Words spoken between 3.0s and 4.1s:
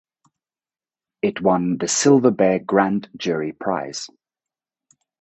Jury Prize.